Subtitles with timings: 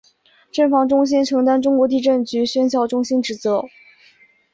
[0.51, 3.65] 震防中心承担中国地震局宣教中心职责。